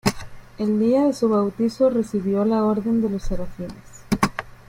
[0.57, 4.03] El día de su bautizo recibió la orden de los Serafines.